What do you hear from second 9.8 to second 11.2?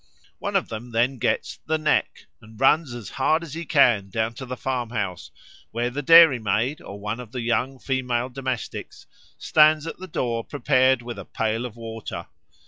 at the door prepared with